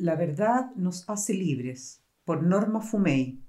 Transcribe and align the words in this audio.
La 0.00 0.16
verdad 0.16 0.74
nos 0.76 1.06
hace 1.10 1.34
libres, 1.34 2.02
por 2.24 2.42
Norma 2.42 2.80
Fumei. 2.80 3.44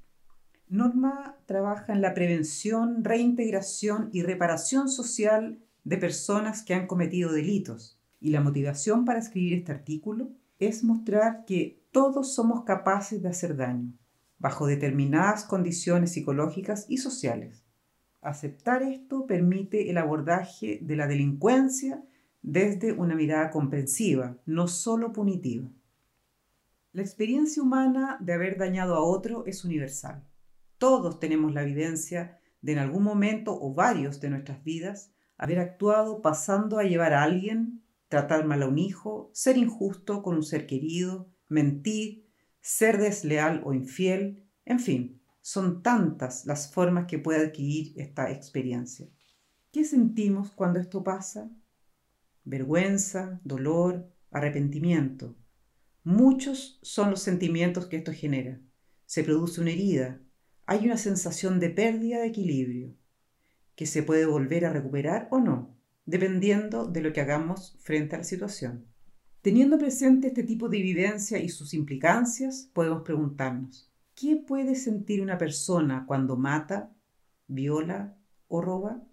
Norma 0.68 1.38
trabaja 1.46 1.94
en 1.94 2.02
la 2.02 2.14
prevención, 2.14 3.06
reintegración 3.06 4.10
y 4.12 4.24
reparación 4.24 4.90
social 4.90 5.62
de 5.86 5.96
personas 5.96 6.64
que 6.64 6.74
han 6.74 6.88
cometido 6.88 7.32
delitos. 7.32 7.98
Y 8.20 8.32
la 8.32 8.42
motivación 8.42 9.06
para 9.06 9.20
escribir 9.20 9.54
este 9.54 9.72
artículo 9.72 10.34
es 10.60 10.84
mostrar 10.84 11.46
que 11.46 11.86
todos 11.94 12.36
somos 12.36 12.66
capaces 12.66 13.22
de 13.22 13.30
hacer 13.30 13.56
daño, 13.56 13.94
bajo 14.38 14.68
determinadas 14.68 15.46
condiciones 15.46 16.12
psicológicas 16.12 16.86
y 16.90 16.98
sociales. 16.98 17.64
Aceptar 18.20 18.84
esto 18.84 19.26
permite 19.26 19.90
el 19.90 19.98
abordaje 19.98 20.80
de 20.82 20.98
la 20.98 21.08
delincuencia 21.08 22.04
desde 22.42 22.92
una 22.92 23.16
mirada 23.16 23.52
comprensiva, 23.52 24.36
no 24.46 24.68
solo 24.68 25.14
punitiva. 25.14 25.70
La 26.94 27.02
experiencia 27.02 27.64
humana 27.64 28.18
de 28.20 28.34
haber 28.34 28.58
dañado 28.58 28.96
a 28.96 29.04
otro 29.04 29.46
es 29.46 29.64
universal. 29.64 30.28
Todos 30.78 31.22
tenemos 31.22 31.54
la 31.54 31.64
evidencia 31.64 32.40
de 32.62 32.74
en 32.74 32.80
algún 32.80 33.04
momento 33.04 33.58
o 33.58 33.74
varios 33.74 34.20
de 34.20 34.30
nuestras 34.30 34.62
vidas 34.66 35.14
haber 35.38 35.60
actuado 35.60 36.22
pasando 36.22 36.80
a 36.80 36.84
llevar 36.84 37.14
a 37.14 37.24
alguien, 37.24 37.82
tratar 38.10 38.46
mal 38.46 38.62
a 38.62 38.68
un 38.68 38.78
hijo, 38.78 39.32
ser 39.34 39.58
injusto 39.58 40.22
con 40.22 40.36
un 40.36 40.44
ser 40.44 40.68
querido, 40.68 41.32
mentir, 41.48 42.28
ser 42.60 42.98
desleal 42.98 43.62
o 43.66 43.74
infiel, 43.74 44.46
en 44.66 44.80
fin, 44.80 45.22
son 45.40 45.82
tantas 45.82 46.46
las 46.46 46.74
formas 46.74 47.06
que 47.08 47.20
puede 47.20 47.46
adquirir 47.46 47.94
esta 48.00 48.30
experiencia. 48.30 49.08
¿Qué 49.72 49.86
sentimos 49.86 50.52
cuando 50.52 50.80
esto 50.80 51.04
pasa? 51.04 51.50
Vergüenza, 52.44 53.40
dolor, 53.46 54.12
arrepentimiento. 54.30 55.38
Muchos 56.04 56.80
son 56.82 57.12
los 57.12 57.22
sentimientos 57.22 57.86
que 57.86 57.98
esto 57.98 58.12
genera. 58.12 58.60
Se 59.06 59.24
produce 59.24 59.62
una 59.62 59.72
herida, 59.72 60.20
hay 60.66 60.86
una 60.86 60.98
sensación 60.98 61.60
de 61.60 61.70
pérdida 61.70 62.20
de 62.20 62.28
equilibrio, 62.28 62.96
que 63.76 63.86
se 63.86 64.02
puede 64.02 64.26
volver 64.26 64.66
a 64.66 64.74
recuperar 64.74 65.28
o 65.30 65.40
no, 65.40 65.78
dependiendo 66.06 66.88
de 66.88 67.02
lo 67.02 67.14
que 67.14 67.22
hagamos 67.22 67.78
frente 67.82 68.16
a 68.16 68.20
la 68.20 68.24
situación. 68.24 68.88
Teniendo 69.42 69.78
presente 69.78 70.28
este 70.28 70.44
tipo 70.44 70.70
de 70.70 70.82
vivencia 70.82 71.40
y 71.40 71.50
sus 71.50 71.74
implicancias, 71.74 72.70
podemos 72.74 73.04
preguntarnos, 73.04 73.92
¿qué 74.16 74.36
puede 74.36 74.76
sentir 74.76 75.22
una 75.22 75.38
persona 75.38 76.06
cuando 76.08 76.36
mata, 76.36 76.92
viola 77.48 78.18
o 78.48 78.62
roba? 78.62 79.04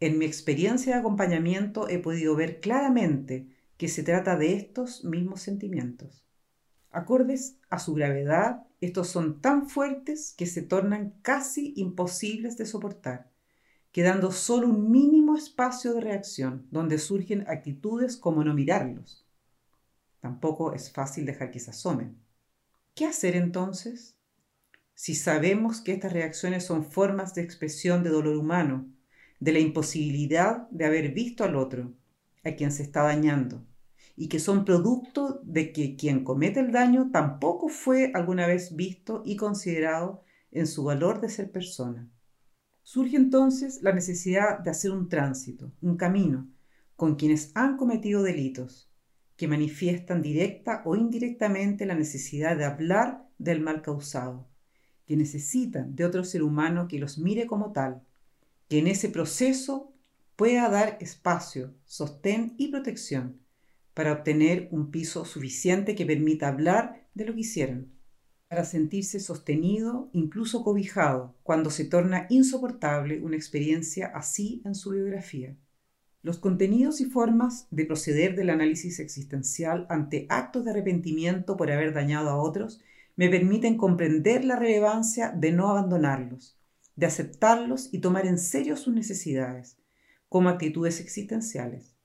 En 0.00 0.18
mi 0.18 0.24
experiencia 0.24 0.94
de 0.94 1.00
acompañamiento 1.00 1.88
he 1.88 1.98
podido 1.98 2.36
ver 2.36 2.60
claramente 2.60 3.57
que 3.78 3.88
se 3.88 4.02
trata 4.02 4.36
de 4.36 4.54
estos 4.54 5.04
mismos 5.04 5.40
sentimientos. 5.40 6.26
Acordes 6.90 7.58
a 7.70 7.78
su 7.78 7.94
gravedad, 7.94 8.66
estos 8.80 9.08
son 9.08 9.40
tan 9.40 9.68
fuertes 9.68 10.34
que 10.36 10.46
se 10.46 10.62
tornan 10.62 11.14
casi 11.22 11.74
imposibles 11.76 12.56
de 12.58 12.66
soportar, 12.66 13.30
quedando 13.92 14.32
solo 14.32 14.68
un 14.68 14.90
mínimo 14.90 15.36
espacio 15.36 15.94
de 15.94 16.00
reacción 16.00 16.66
donde 16.70 16.98
surgen 16.98 17.46
actitudes 17.48 18.16
como 18.16 18.42
no 18.42 18.52
mirarlos. 18.52 19.24
Tampoco 20.20 20.72
es 20.72 20.90
fácil 20.90 21.24
dejar 21.24 21.52
que 21.52 21.60
se 21.60 21.70
asomen. 21.70 22.18
¿Qué 22.96 23.06
hacer 23.06 23.36
entonces? 23.36 24.16
Si 24.94 25.14
sabemos 25.14 25.80
que 25.80 25.92
estas 25.92 26.12
reacciones 26.12 26.64
son 26.64 26.84
formas 26.84 27.32
de 27.34 27.42
expresión 27.42 28.02
de 28.02 28.10
dolor 28.10 28.36
humano, 28.36 28.88
de 29.38 29.52
la 29.52 29.60
imposibilidad 29.60 30.68
de 30.70 30.84
haber 30.84 31.12
visto 31.12 31.44
al 31.44 31.54
otro, 31.54 31.94
a 32.44 32.52
quien 32.52 32.72
se 32.72 32.82
está 32.82 33.02
dañando, 33.02 33.66
y 34.16 34.28
que 34.28 34.40
son 34.40 34.64
producto 34.64 35.40
de 35.44 35.72
que 35.72 35.96
quien 35.96 36.24
comete 36.24 36.60
el 36.60 36.72
daño 36.72 37.10
tampoco 37.12 37.68
fue 37.68 38.10
alguna 38.14 38.46
vez 38.46 38.74
visto 38.74 39.22
y 39.24 39.36
considerado 39.36 40.22
en 40.50 40.66
su 40.66 40.84
valor 40.84 41.20
de 41.20 41.28
ser 41.28 41.52
persona. 41.52 42.08
Surge 42.82 43.16
entonces 43.16 43.82
la 43.82 43.92
necesidad 43.92 44.58
de 44.58 44.70
hacer 44.70 44.90
un 44.92 45.08
tránsito, 45.08 45.72
un 45.82 45.96
camino, 45.96 46.48
con 46.96 47.16
quienes 47.16 47.52
han 47.54 47.76
cometido 47.76 48.22
delitos, 48.22 48.90
que 49.36 49.46
manifiestan 49.46 50.20
directa 50.20 50.82
o 50.84 50.96
indirectamente 50.96 51.86
la 51.86 51.94
necesidad 51.94 52.56
de 52.56 52.64
hablar 52.64 53.28
del 53.38 53.60
mal 53.60 53.82
causado, 53.82 54.48
que 55.06 55.16
necesitan 55.16 55.94
de 55.94 56.04
otro 56.04 56.24
ser 56.24 56.42
humano 56.42 56.88
que 56.88 56.98
los 56.98 57.18
mire 57.18 57.46
como 57.46 57.72
tal, 57.72 58.02
que 58.68 58.78
en 58.78 58.88
ese 58.88 59.08
proceso 59.08 59.92
pueda 60.38 60.68
dar 60.68 60.98
espacio, 61.00 61.74
sostén 61.84 62.54
y 62.58 62.68
protección 62.68 63.40
para 63.92 64.12
obtener 64.12 64.68
un 64.70 64.92
piso 64.92 65.24
suficiente 65.24 65.96
que 65.96 66.06
permita 66.06 66.46
hablar 66.46 67.08
de 67.14 67.24
lo 67.24 67.34
que 67.34 67.40
hicieron, 67.40 67.90
para 68.46 68.64
sentirse 68.64 69.18
sostenido, 69.18 70.10
incluso 70.12 70.62
cobijado, 70.62 71.34
cuando 71.42 71.70
se 71.70 71.86
torna 71.86 72.28
insoportable 72.30 73.20
una 73.20 73.34
experiencia 73.34 74.12
así 74.14 74.62
en 74.64 74.76
su 74.76 74.90
biografía. 74.90 75.56
Los 76.22 76.38
contenidos 76.38 77.00
y 77.00 77.06
formas 77.06 77.66
de 77.72 77.86
proceder 77.86 78.36
del 78.36 78.50
análisis 78.50 79.00
existencial 79.00 79.86
ante 79.90 80.26
actos 80.28 80.64
de 80.64 80.70
arrepentimiento 80.70 81.56
por 81.56 81.72
haber 81.72 81.92
dañado 81.92 82.30
a 82.30 82.40
otros 82.40 82.80
me 83.16 83.28
permiten 83.28 83.76
comprender 83.76 84.44
la 84.44 84.54
relevancia 84.54 85.32
de 85.32 85.50
no 85.50 85.68
abandonarlos, 85.68 86.56
de 86.94 87.06
aceptarlos 87.06 87.92
y 87.92 87.98
tomar 87.98 88.24
en 88.24 88.38
serio 88.38 88.76
sus 88.76 88.94
necesidades 88.94 89.77
como 90.28 90.48
actitudes 90.48 91.00
existenciales. 91.00 91.96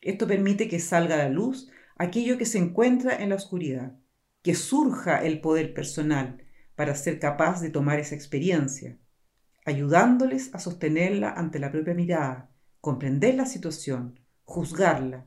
Esto 0.00 0.26
permite 0.26 0.68
que 0.68 0.80
salga 0.80 1.14
a 1.14 1.18
la 1.18 1.28
luz 1.28 1.70
aquello 1.96 2.38
que 2.38 2.46
se 2.46 2.58
encuentra 2.58 3.16
en 3.16 3.28
la 3.28 3.36
oscuridad, 3.36 3.96
que 4.42 4.54
surja 4.54 5.22
el 5.24 5.40
poder 5.40 5.72
personal 5.72 6.44
para 6.74 6.94
ser 6.94 7.18
capaz 7.20 7.60
de 7.60 7.70
tomar 7.70 8.00
esa 8.00 8.14
experiencia, 8.14 8.98
ayudándoles 9.64 10.52
a 10.54 10.58
sostenerla 10.58 11.30
ante 11.30 11.60
la 11.60 11.70
propia 11.70 11.94
mirada, 11.94 12.50
comprender 12.80 13.36
la 13.36 13.46
situación, 13.46 14.18
juzgarla, 14.42 15.26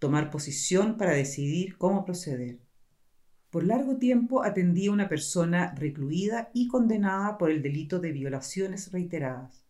tomar 0.00 0.30
posición 0.30 0.96
para 0.96 1.12
decidir 1.12 1.78
cómo 1.78 2.04
proceder. 2.04 2.58
Por 3.50 3.64
largo 3.64 3.96
tiempo 3.96 4.42
atendí 4.42 4.88
a 4.88 4.92
una 4.92 5.08
persona 5.08 5.74
recluida 5.76 6.50
y 6.52 6.68
condenada 6.68 7.38
por 7.38 7.50
el 7.50 7.62
delito 7.62 7.98
de 8.00 8.12
violaciones 8.12 8.92
reiteradas. 8.92 9.67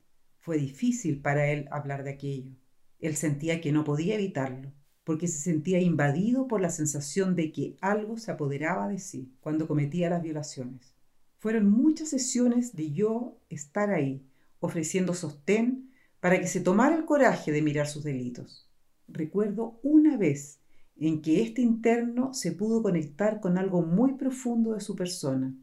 Fue 0.49 0.57
difícil 0.57 1.21
para 1.21 1.47
él 1.51 1.69
hablar 1.71 2.05
de 2.05 2.13
aquello. 2.13 2.53
Él 3.01 3.17
sentía 3.17 3.61
que 3.61 3.71
no 3.71 3.85
podía 3.85 4.15
evitarlo, 4.15 4.73
porque 5.05 5.29
se 5.29 5.41
sentía 5.41 5.79
invadido 5.79 6.49
por 6.49 6.63
la 6.63 6.71
sensación 6.71 7.37
de 7.37 7.53
que 7.53 7.77
algo 7.83 8.17
se 8.17 8.31
apoderaba 8.31 8.89
de 8.89 8.99
sí 8.99 9.31
cuando 9.41 9.69
cometía 9.69 10.09
las 10.09 10.23
violaciones. 10.23 10.95
Fueron 11.37 11.69
muchas 11.69 12.09
sesiones 12.09 12.75
de 12.75 12.93
yo 12.93 13.37
estar 13.51 13.91
ahí, 13.91 14.27
ofreciendo 14.59 15.13
sostén 15.13 15.91
para 16.19 16.41
que 16.41 16.47
se 16.47 16.63
tomara 16.63 16.97
el 16.97 17.05
coraje 17.05 17.53
de 17.53 17.61
mirar 17.61 17.87
sus 17.87 18.03
delitos. 18.03 18.71
Recuerdo 19.07 19.79
una 19.83 20.17
vez 20.17 20.61
en 20.97 21.21
que 21.21 21.43
este 21.43 21.61
interno 21.61 22.33
se 22.33 22.53
pudo 22.53 22.83
conectar 22.83 23.41
con 23.41 23.59
algo 23.59 23.83
muy 23.83 24.15
profundo 24.15 24.73
de 24.73 24.81
su 24.81 24.97
persona 24.97 25.55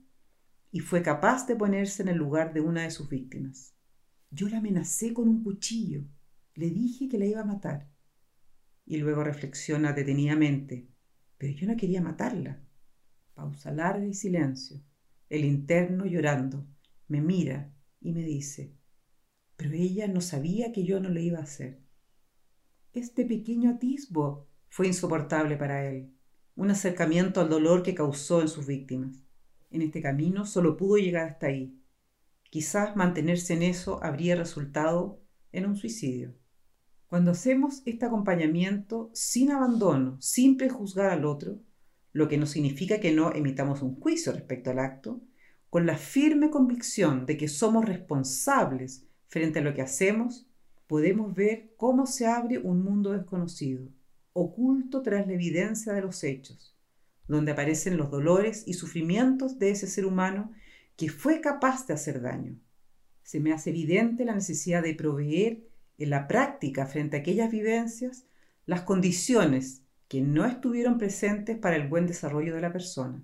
y 0.72 0.82
fue 0.82 1.02
capaz 1.02 1.48
de 1.48 1.56
ponerse 1.56 2.04
en 2.04 2.10
el 2.10 2.18
lugar 2.18 2.54
de 2.54 2.62
una 2.62 2.84
de 2.84 2.92
sus 2.92 3.10
víctimas. 3.10 3.75
Yo 4.36 4.50
la 4.50 4.58
amenacé 4.58 5.14
con 5.14 5.30
un 5.30 5.42
cuchillo 5.42 6.04
le 6.56 6.70
dije 6.70 7.10
que 7.10 7.18
la 7.18 7.26
iba 7.26 7.42
a 7.42 7.46
matar. 7.46 7.90
Y 8.86 8.98
luego 8.98 9.24
reflexiona 9.24 9.94
detenidamente. 9.94 10.88
Pero 11.38 11.54
yo 11.54 11.68
no 11.68 11.76
quería 11.76 12.02
matarla. 12.02 12.62
Pausa 13.34 13.72
larga 13.72 14.06
y 14.06 14.14
silencio. 14.14 14.82
El 15.30 15.44
interno 15.44 16.06
llorando. 16.06 16.66
Me 17.08 17.20
mira 17.22 17.74
y 18.00 18.14
me 18.14 18.24
dice. 18.24 18.74
Pero 19.58 19.74
ella 19.74 20.08
no 20.08 20.22
sabía 20.22 20.72
que 20.72 20.86
yo 20.86 21.00
no 21.02 21.10
lo 21.10 21.20
iba 21.20 21.40
a 21.40 21.44
hacer. 21.44 21.82
Este 22.94 23.26
pequeño 23.26 23.72
atisbo 23.72 24.48
fue 24.70 24.88
insoportable 24.88 25.58
para 25.58 25.86
él. 25.86 26.14
Un 26.56 26.72
acercamiento 26.72 27.42
al 27.42 27.50
dolor 27.50 27.84
que 27.84 27.96
causó 27.96 28.42
en 28.42 28.48
sus 28.48 28.66
víctimas. 28.66 29.26
En 29.72 29.82
este 29.82 30.02
camino 30.02 30.46
solo 30.46 30.78
pudo 30.78 30.98
llegar 30.98 31.28
hasta 31.28 31.48
ahí. 31.48 31.82
Quizás 32.50 32.96
mantenerse 32.96 33.54
en 33.54 33.64
eso 33.64 34.04
habría 34.04 34.36
resultado 34.36 35.20
en 35.52 35.66
un 35.66 35.76
suicidio. 35.76 36.34
Cuando 37.08 37.32
hacemos 37.32 37.82
este 37.86 38.06
acompañamiento 38.06 39.10
sin 39.14 39.52
abandono, 39.52 40.18
sin 40.20 40.58
prejuzgar 40.58 41.12
al 41.12 41.26
otro, 41.26 41.60
lo 42.12 42.28
que 42.28 42.38
no 42.38 42.46
significa 42.46 43.00
que 43.00 43.12
no 43.12 43.34
emitamos 43.34 43.82
un 43.82 44.00
juicio 44.00 44.32
respecto 44.32 44.72
al 44.72 44.80
acto, 44.80 45.22
con 45.70 45.86
la 45.86 45.98
firme 45.98 46.50
convicción 46.50 47.26
de 47.26 47.38
que 47.38 47.48
somos 47.48 47.86
responsables 47.86 49.06
frente 49.28 49.60
a 49.60 49.62
lo 49.62 49.74
que 49.74 49.82
hacemos, 49.82 50.48
podemos 50.88 51.36
ver 51.36 51.74
cómo 51.78 52.06
se 52.06 52.26
abre 52.26 52.58
un 52.58 52.84
mundo 52.84 53.12
desconocido, 53.12 53.90
oculto 54.34 55.02
tras 55.02 55.28
la 55.28 55.34
evidencia 55.34 55.94
de 55.94 56.02
los 56.02 56.24
hechos, 56.24 56.76
donde 57.28 57.52
aparecen 57.52 57.98
los 57.98 58.12
dolores 58.12 58.64
y 58.66 58.74
sufrimientos 58.74 59.60
de 59.60 59.72
ese 59.72 59.88
ser 59.88 60.06
humano 60.06 60.52
que 60.96 61.10
fue 61.10 61.42
capaz 61.42 61.88
de 61.88 61.94
hacer 61.94 62.22
daño. 62.22 62.58
Se 63.24 63.40
me 63.40 63.54
hace 63.54 63.72
evidente 63.72 64.26
la 64.26 64.36
necesidad 64.36 64.84
de 64.84 64.96
proveer 64.96 65.68
en 65.98 66.10
la 66.10 66.28
práctica 66.28 66.86
frente 66.86 67.18
a 67.18 67.20
aquellas 67.22 67.52
vivencias 67.52 68.26
las 68.66 68.82
condiciones 68.82 69.84
que 70.08 70.22
no 70.22 70.46
estuvieron 70.46 70.98
presentes 70.98 71.58
para 71.58 71.76
el 71.76 71.88
buen 71.88 72.08
desarrollo 72.08 72.56
de 72.56 72.62
la 72.62 72.72
persona. 72.72 73.24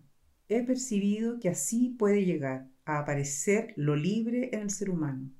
He 0.49 0.63
percibido 0.63 1.39
que 1.39 1.49
así 1.49 1.95
puede 1.97 2.25
llegar 2.25 2.67
a 2.85 2.99
aparecer 2.99 3.73
lo 3.77 3.95
libre 3.95 4.49
en 4.53 4.61
el 4.61 4.69
ser 4.69 4.89
humano, 4.89 5.31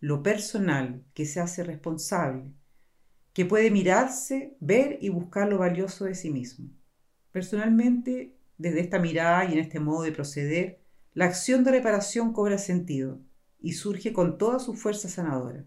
lo 0.00 0.22
personal 0.22 1.04
que 1.14 1.24
se 1.24 1.40
hace 1.40 1.64
responsable, 1.64 2.52
que 3.32 3.46
puede 3.46 3.70
mirarse, 3.70 4.56
ver 4.60 4.98
y 5.00 5.08
buscar 5.08 5.48
lo 5.48 5.58
valioso 5.58 6.04
de 6.04 6.14
sí 6.14 6.30
mismo. 6.30 6.70
Personalmente, 7.30 8.36
desde 8.56 8.80
esta 8.80 8.98
mirada 8.98 9.44
y 9.44 9.52
en 9.52 9.60
este 9.60 9.78
modo 9.78 10.02
de 10.02 10.12
proceder, 10.12 10.82
la 11.14 11.24
acción 11.24 11.64
de 11.64 11.72
reparación 11.72 12.32
cobra 12.32 12.58
sentido 12.58 13.20
y 13.60 13.72
surge 13.72 14.12
con 14.12 14.38
toda 14.38 14.58
su 14.58 14.74
fuerza 14.74 15.08
sanadora. 15.08 15.64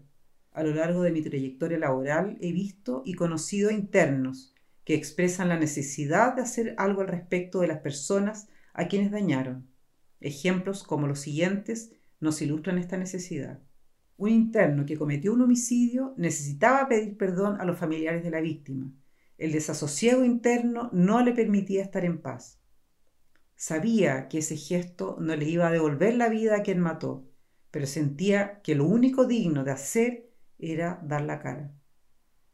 A 0.52 0.62
lo 0.62 0.74
largo 0.74 1.02
de 1.02 1.12
mi 1.12 1.22
trayectoria 1.22 1.78
laboral 1.78 2.38
he 2.40 2.52
visto 2.52 3.02
y 3.04 3.14
conocido 3.14 3.70
internos 3.70 4.54
que 4.84 4.94
expresan 4.94 5.48
la 5.48 5.58
necesidad 5.58 6.34
de 6.34 6.42
hacer 6.42 6.74
algo 6.78 7.02
al 7.02 7.08
respecto 7.08 7.60
de 7.60 7.68
las 7.68 7.78
personas 7.78 8.48
a 8.72 8.88
quienes 8.88 9.10
dañaron. 9.10 9.68
Ejemplos 10.20 10.84
como 10.84 11.06
los 11.06 11.20
siguientes 11.20 11.92
nos 12.20 12.40
ilustran 12.42 12.78
esta 12.78 12.96
necesidad. 12.96 13.60
Un 14.16 14.30
interno 14.30 14.86
que 14.86 14.96
cometió 14.96 15.32
un 15.32 15.42
homicidio 15.42 16.14
necesitaba 16.16 16.88
pedir 16.88 17.16
perdón 17.16 17.60
a 17.60 17.64
los 17.64 17.78
familiares 17.78 18.22
de 18.22 18.30
la 18.30 18.40
víctima. 18.40 18.92
El 19.38 19.52
desasosiego 19.52 20.24
interno 20.24 20.90
no 20.92 21.24
le 21.24 21.32
permitía 21.32 21.82
estar 21.82 22.04
en 22.04 22.20
paz. 22.20 22.61
Sabía 23.64 24.26
que 24.26 24.38
ese 24.38 24.56
gesto 24.56 25.16
no 25.20 25.36
le 25.36 25.48
iba 25.48 25.68
a 25.68 25.70
devolver 25.70 26.16
la 26.16 26.28
vida 26.28 26.56
a 26.56 26.62
quien 26.64 26.80
mató, 26.80 27.30
pero 27.70 27.86
sentía 27.86 28.60
que 28.60 28.74
lo 28.74 28.86
único 28.86 29.24
digno 29.24 29.62
de 29.62 29.70
hacer 29.70 30.32
era 30.58 31.00
dar 31.04 31.20
la 31.20 31.38
cara. 31.38 31.72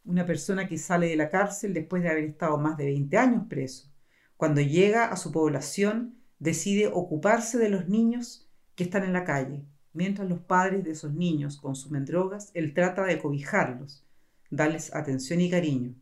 Una 0.04 0.26
persona 0.26 0.68
que 0.68 0.76
sale 0.76 1.08
de 1.08 1.16
la 1.16 1.30
cárcel 1.30 1.72
después 1.72 2.02
de 2.02 2.10
haber 2.10 2.24
estado 2.24 2.58
más 2.58 2.76
de 2.76 2.84
20 2.84 3.16
años 3.16 3.46
preso, 3.48 3.90
cuando 4.36 4.60
llega 4.60 5.06
a 5.06 5.16
su 5.16 5.32
población, 5.32 6.18
decide 6.40 6.88
ocuparse 6.88 7.56
de 7.56 7.70
los 7.70 7.88
niños 7.88 8.46
que 8.74 8.84
están 8.84 9.02
en 9.04 9.14
la 9.14 9.24
calle, 9.24 9.64
Mientras 9.94 10.28
los 10.28 10.40
padres 10.40 10.84
de 10.84 10.90
esos 10.90 11.14
niños 11.14 11.56
consumen 11.56 12.04
drogas, 12.04 12.50
él 12.52 12.74
trata 12.74 13.04
de 13.04 13.18
cobijarlos, 13.18 14.04
darles 14.50 14.94
atención 14.94 15.40
y 15.40 15.48
cariño. 15.48 15.94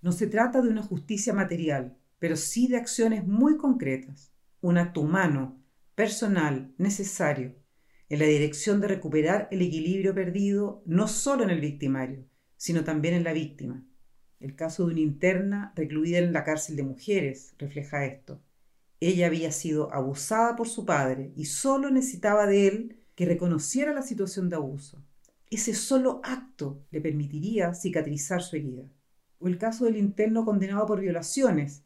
No 0.00 0.10
se 0.10 0.26
trata 0.26 0.62
de 0.62 0.70
una 0.70 0.82
justicia 0.82 1.34
material, 1.34 1.98
pero 2.18 2.34
sí 2.34 2.66
de 2.66 2.78
acciones 2.78 3.26
muy 3.26 3.58
concretas, 3.58 4.33
un 4.64 4.78
acto 4.78 5.02
humano, 5.02 5.62
personal, 5.94 6.72
necesario, 6.78 7.54
en 8.08 8.18
la 8.18 8.24
dirección 8.24 8.80
de 8.80 8.88
recuperar 8.88 9.46
el 9.50 9.60
equilibrio 9.60 10.14
perdido 10.14 10.82
no 10.86 11.06
solo 11.06 11.44
en 11.44 11.50
el 11.50 11.60
victimario, 11.60 12.24
sino 12.56 12.82
también 12.82 13.12
en 13.12 13.24
la 13.24 13.34
víctima. 13.34 13.84
El 14.40 14.56
caso 14.56 14.86
de 14.86 14.92
una 14.92 15.02
interna 15.02 15.74
recluida 15.76 16.16
en 16.16 16.32
la 16.32 16.44
cárcel 16.44 16.76
de 16.76 16.82
mujeres 16.82 17.54
refleja 17.58 18.06
esto. 18.06 18.40
Ella 19.00 19.26
había 19.26 19.52
sido 19.52 19.92
abusada 19.92 20.56
por 20.56 20.66
su 20.66 20.86
padre 20.86 21.34
y 21.36 21.44
solo 21.44 21.90
necesitaba 21.90 22.46
de 22.46 22.66
él 22.66 22.96
que 23.14 23.26
reconociera 23.26 23.92
la 23.92 24.00
situación 24.00 24.48
de 24.48 24.56
abuso. 24.56 25.04
Ese 25.50 25.74
solo 25.74 26.22
acto 26.24 26.82
le 26.90 27.02
permitiría 27.02 27.74
cicatrizar 27.74 28.40
su 28.40 28.56
herida. 28.56 28.90
O 29.40 29.46
el 29.46 29.58
caso 29.58 29.84
del 29.84 29.98
interno 29.98 30.46
condenado 30.46 30.86
por 30.86 31.02
violaciones, 31.02 31.84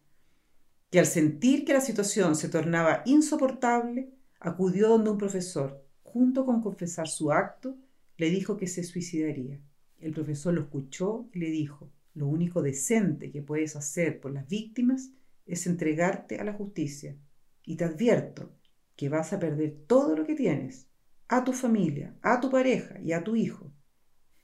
que 0.91 0.99
al 0.99 1.07
sentir 1.07 1.65
que 1.65 1.75
la 1.75 1.81
situación 1.81 2.35
se 2.35 2.49
tornaba 2.49 3.03
insoportable, 3.05 4.11
acudió 4.41 4.89
donde 4.89 5.11
un 5.11 5.19
profesor, 5.19 5.85
junto 6.03 6.47
con 6.47 6.63
confesar 6.63 7.09
su 7.09 7.31
acto, 7.31 7.77
le 8.17 8.31
dijo 8.31 8.57
que 8.57 8.67
se 8.67 8.83
suicidaría. 8.85 9.61
El 10.01 10.13
profesor 10.13 10.55
lo 10.55 10.63
escuchó 10.63 11.29
y 11.33 11.41
le 11.41 11.51
dijo, 11.51 11.91
lo 12.15 12.27
único 12.27 12.63
decente 12.63 13.31
que 13.31 13.43
puedes 13.43 13.77
hacer 13.77 14.21
por 14.21 14.33
las 14.33 14.49
víctimas 14.49 15.11
es 15.47 15.67
entregarte 15.67 16.39
a 16.39 16.45
la 16.45 16.53
justicia. 16.53 17.17
Y 17.65 17.77
te 17.77 17.85
advierto 17.85 18.53
que 18.97 19.09
vas 19.09 19.33
a 19.33 19.39
perder 19.39 19.85
todo 19.87 20.17
lo 20.17 20.25
que 20.25 20.35
tienes, 20.35 20.89
a 21.29 21.45
tu 21.45 21.53
familia, 21.53 22.17
a 22.23 22.41
tu 22.41 22.51
pareja 22.51 22.99
y 23.01 23.13
a 23.13 23.23
tu 23.23 23.37
hijo. 23.37 23.71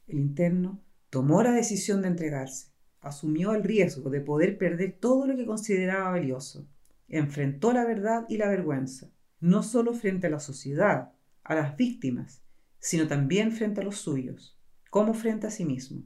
El 0.06 0.18
interno 0.18 0.82
tomó 1.08 1.42
la 1.42 1.52
decisión 1.52 2.02
de 2.02 2.08
entregarse, 2.08 2.73
asumió 3.04 3.54
el 3.54 3.62
riesgo 3.62 4.10
de 4.10 4.20
poder 4.20 4.58
perder 4.58 4.98
todo 4.98 5.26
lo 5.26 5.36
que 5.36 5.46
consideraba 5.46 6.10
valioso, 6.10 6.66
enfrentó 7.08 7.72
la 7.72 7.84
verdad 7.84 8.24
y 8.28 8.38
la 8.38 8.48
vergüenza, 8.48 9.10
no 9.40 9.62
solo 9.62 9.92
frente 9.92 10.26
a 10.26 10.30
la 10.30 10.40
sociedad, 10.40 11.12
a 11.42 11.54
las 11.54 11.76
víctimas, 11.76 12.42
sino 12.78 13.06
también 13.06 13.52
frente 13.52 13.80
a 13.80 13.84
los 13.84 13.98
suyos, 13.98 14.58
como 14.90 15.14
frente 15.14 15.46
a 15.46 15.50
sí 15.50 15.64
mismo. 15.64 16.02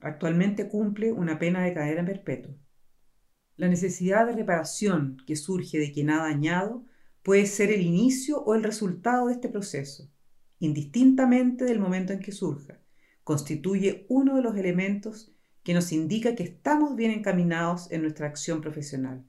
Actualmente 0.00 0.68
cumple 0.68 1.12
una 1.12 1.38
pena 1.38 1.62
de 1.62 1.74
cadena 1.74 2.04
perpetua. 2.04 2.54
La 3.56 3.68
necesidad 3.68 4.26
de 4.26 4.32
reparación 4.32 5.18
que 5.26 5.36
surge 5.36 5.78
de 5.78 5.92
quien 5.92 6.10
ha 6.10 6.18
dañado 6.18 6.84
puede 7.22 7.46
ser 7.46 7.70
el 7.70 7.82
inicio 7.82 8.42
o 8.42 8.54
el 8.54 8.62
resultado 8.62 9.26
de 9.26 9.34
este 9.34 9.48
proceso, 9.48 10.10
indistintamente 10.60 11.64
del 11.64 11.80
momento 11.80 12.12
en 12.12 12.20
que 12.20 12.32
surja. 12.32 12.80
Constituye 13.24 14.06
uno 14.08 14.36
de 14.36 14.42
los 14.42 14.56
elementos 14.56 15.34
que 15.62 15.74
nos 15.74 15.92
indica 15.92 16.34
que 16.34 16.44
estamos 16.44 16.96
bien 16.96 17.10
encaminados 17.10 17.90
en 17.90 18.02
nuestra 18.02 18.26
acción 18.26 18.60
profesional, 18.60 19.24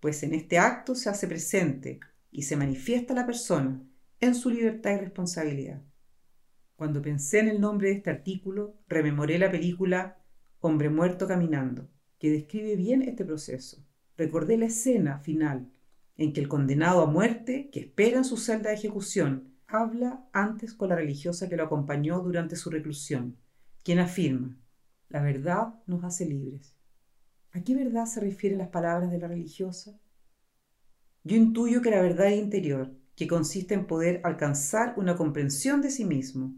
pues 0.00 0.22
en 0.22 0.34
este 0.34 0.58
acto 0.58 0.94
se 0.94 1.10
hace 1.10 1.26
presente 1.26 2.00
y 2.30 2.42
se 2.42 2.56
manifiesta 2.56 3.14
la 3.14 3.26
persona 3.26 3.82
en 4.20 4.34
su 4.34 4.50
libertad 4.50 4.92
y 4.92 4.98
responsabilidad. 4.98 5.82
Cuando 6.76 7.02
pensé 7.02 7.40
en 7.40 7.48
el 7.48 7.60
nombre 7.60 7.88
de 7.88 7.96
este 7.96 8.10
artículo, 8.10 8.74
rememoré 8.88 9.38
la 9.38 9.50
película 9.50 10.16
Hombre 10.62 10.90
muerto 10.90 11.26
caminando, 11.26 11.88
que 12.18 12.30
describe 12.30 12.76
bien 12.76 13.00
este 13.00 13.24
proceso. 13.24 13.82
Recordé 14.18 14.58
la 14.58 14.66
escena 14.66 15.20
final 15.20 15.70
en 16.18 16.34
que 16.34 16.40
el 16.42 16.48
condenado 16.48 17.00
a 17.00 17.06
muerte, 17.06 17.70
que 17.72 17.80
espera 17.80 18.18
en 18.18 18.26
su 18.26 18.36
celda 18.36 18.68
de 18.68 18.76
ejecución, 18.76 19.54
habla 19.66 20.28
antes 20.34 20.74
con 20.74 20.90
la 20.90 20.96
religiosa 20.96 21.48
que 21.48 21.56
lo 21.56 21.64
acompañó 21.64 22.20
durante 22.20 22.56
su 22.56 22.68
reclusión, 22.68 23.38
quien 23.82 24.00
afirma, 24.00 24.59
la 25.10 25.20
verdad 25.20 25.74
nos 25.86 26.04
hace 26.04 26.24
libres. 26.24 26.74
¿A 27.52 27.62
qué 27.62 27.74
verdad 27.74 28.06
se 28.06 28.20
refieren 28.20 28.58
las 28.58 28.68
palabras 28.68 29.10
de 29.10 29.18
la 29.18 29.28
religiosa? 29.28 29.98
Yo 31.24 31.36
intuyo 31.36 31.82
que 31.82 31.90
la 31.90 32.00
verdad 32.00 32.30
interior, 32.30 32.94
que 33.16 33.26
consiste 33.26 33.74
en 33.74 33.86
poder 33.86 34.20
alcanzar 34.24 34.94
una 34.96 35.16
comprensión 35.16 35.82
de 35.82 35.90
sí 35.90 36.04
mismo, 36.04 36.54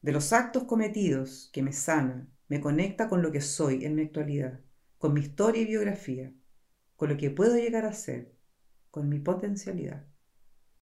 de 0.00 0.12
los 0.12 0.32
actos 0.32 0.64
cometidos, 0.64 1.50
que 1.52 1.62
me 1.62 1.72
sana, 1.72 2.28
me 2.48 2.60
conecta 2.60 3.08
con 3.08 3.20
lo 3.20 3.32
que 3.32 3.40
soy 3.40 3.84
en 3.84 3.96
mi 3.96 4.02
actualidad, 4.02 4.60
con 4.98 5.12
mi 5.12 5.20
historia 5.20 5.62
y 5.62 5.66
biografía, 5.66 6.32
con 6.96 7.08
lo 7.08 7.16
que 7.16 7.30
puedo 7.30 7.56
llegar 7.56 7.84
a 7.84 7.92
ser, 7.92 8.32
con 8.90 9.08
mi 9.08 9.18
potencialidad. 9.18 10.06